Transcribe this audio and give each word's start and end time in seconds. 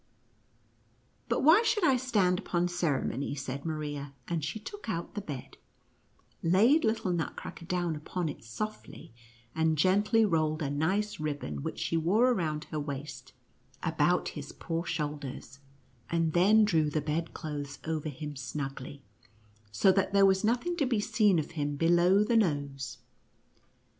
1 0.01 0.07
'"But 1.29 1.43
why 1.43 1.61
should 1.61 1.83
I 1.83 1.95
stand 1.95 2.39
upon 2.39 2.67
ceremony 2.67 3.29
V 3.33 3.35
said 3.35 3.63
Maria, 3.65 4.15
and 4.27 4.43
she 4.43 4.57
took 4.59 4.89
out 4.89 5.13
the 5.13 5.21
bed, 5.21 5.57
laid 6.41 6.83
little 6.83 7.11
Nutcracker 7.13 7.65
down 7.65 7.95
upon 7.95 8.27
it 8.27 8.43
softly, 8.43 9.13
and 9.53 9.77
gently 9.77 10.25
rolled 10.25 10.63
a 10.63 10.71
nice 10.71 11.19
ribbon 11.19 11.61
which 11.61 11.77
she 11.77 11.97
wore 11.97 12.31
around 12.31 12.63
her 12.71 12.79
waist, 12.79 13.33
about 13.83 14.29
his 14.29 14.51
poor 14.51 14.87
shoulders, 14.87 15.59
and 16.09 16.33
then 16.33 16.65
drew 16.65 16.89
the 16.89 16.99
bedclothes 16.99 17.77
over 17.85 18.09
him 18.09 18.35
snugly, 18.35 19.03
so 19.71 19.91
that 19.91 20.13
there 20.13 20.25
was 20.25 20.43
nothing 20.43 20.75
to 20.77 20.87
be 20.87 20.99
seen 20.99 21.37
of 21.37 21.51
him 21.51 21.75
be 21.75 21.87
low 21.87 22.23
the 22.23 22.35
nose. 22.37 22.97